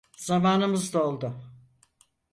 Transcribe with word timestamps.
Zamanımız 0.17 0.93
doldu. 0.93 1.33